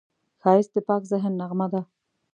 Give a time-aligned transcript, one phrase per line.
[0.41, 1.81] ښایست د پاک ذهن نغمه ده